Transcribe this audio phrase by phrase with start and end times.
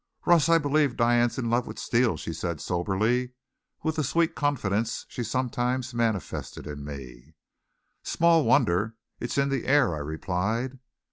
[0.25, 3.33] "Russ, I believe Diane's in love with Steele," she said soberly,
[3.83, 7.35] with the sweet confidence she sometimes manifested in me.
[8.01, 8.95] "Small wonder.
[9.19, 10.79] It's in the air," I replied.